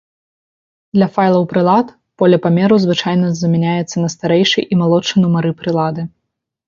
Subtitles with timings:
[0.97, 1.91] Для файлаў прылад,
[2.21, 6.01] поле памеру звычайна замяняецца на старэйшы і малодшы нумары прылады.